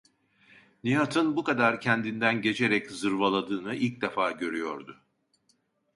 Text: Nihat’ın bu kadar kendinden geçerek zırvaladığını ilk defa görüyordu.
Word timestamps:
Nihat’ın 0.83 1.35
bu 1.35 1.43
kadar 1.43 1.81
kendinden 1.81 2.41
geçerek 2.41 2.91
zırvaladığını 2.91 3.75
ilk 3.75 4.01
defa 4.01 4.31
görüyordu. 4.31 5.01